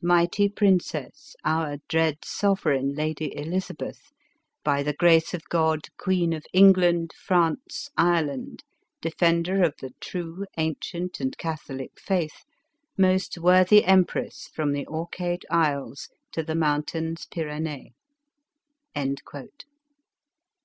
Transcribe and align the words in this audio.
mighty 0.00 0.48
princess, 0.48 1.34
our 1.44 1.76
dread 1.88 2.16
sovereign, 2.24 2.94
Lady 2.94 3.36
Elizabeth, 3.36 4.12
by 4.62 4.80
the 4.80 4.92
grace 4.92 5.34
of 5.34 5.42
God, 5.48 5.80
Queen 5.96 6.32
of 6.32 6.46
England, 6.52 7.12
France, 7.18 7.88
Ire 7.96 8.26
land, 8.26 8.62
Defender 9.02 9.64
of 9.64 9.74
the 9.80 9.90
true, 10.00 10.46
ancient 10.56 11.18
and 11.18 11.36
catholic 11.36 11.98
faith, 11.98 12.44
most 12.96 13.38
worthy 13.38 13.84
empress 13.84 14.46
from 14.54 14.70
the 14.72 14.86
Orcade 14.86 15.44
Isles 15.50 16.08
to 16.30 16.44
the 16.44 16.54
Mountains 16.54 17.26
Pyrdnde." 17.26 17.92